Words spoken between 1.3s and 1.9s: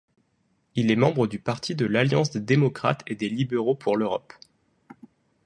parti de